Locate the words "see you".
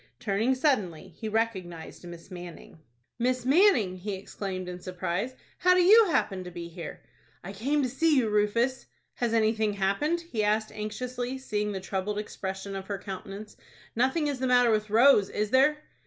7.87-8.27